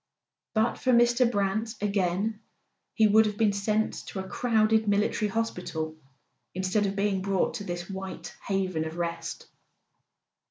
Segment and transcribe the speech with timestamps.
[0.55, 1.31] But for Mr.
[1.31, 2.39] Brant, again,
[2.95, 5.95] he would have been sent to a crowded military hospital
[6.55, 9.45] instead of being brought to this white heaven of rest.